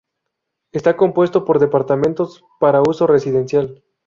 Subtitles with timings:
[0.71, 3.83] Está compuesto por departamentos para uso residencial.